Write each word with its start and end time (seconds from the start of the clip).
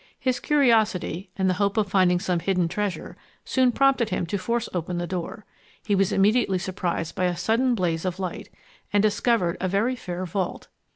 His 0.19 0.39
curiosity, 0.39 1.29
and 1.37 1.47
the 1.47 1.53
hope 1.61 1.77
of 1.77 1.87
finding 1.91 2.19
some 2.19 2.39
hidden 2.39 2.67
treasure, 2.67 3.15
soon 3.45 3.71
prompted 3.71 4.09
him 4.09 4.25
to 4.25 4.39
force 4.39 4.67
open 4.73 4.97
the 4.97 5.05
door. 5.05 5.45
He 5.85 5.93
was 5.93 6.11
immediately 6.11 6.57
surprised 6.57 7.13
by 7.13 7.25
a 7.25 7.37
sudden 7.37 7.75
blaze 7.75 8.03
of 8.03 8.17
light, 8.19 8.49
and 8.91 9.03
discovered 9.03 9.57
a 9.61 9.67
very 9.67 9.95
fair 9.95 10.25
vault. 10.25 10.69